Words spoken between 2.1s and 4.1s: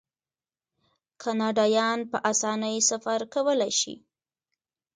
په اسانۍ سفر کولی شي.